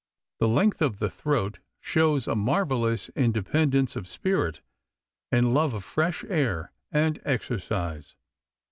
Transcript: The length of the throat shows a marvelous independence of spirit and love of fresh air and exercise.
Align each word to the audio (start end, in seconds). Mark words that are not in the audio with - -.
The 0.39 0.47
length 0.47 0.81
of 0.81 0.97
the 0.97 1.11
throat 1.11 1.59
shows 1.79 2.27
a 2.27 2.33
marvelous 2.33 3.09
independence 3.09 3.95
of 3.95 4.07
spirit 4.07 4.61
and 5.31 5.53
love 5.53 5.75
of 5.75 5.83
fresh 5.83 6.23
air 6.23 6.71
and 6.91 7.21
exercise. 7.23 8.15